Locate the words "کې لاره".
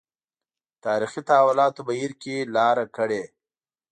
2.21-2.85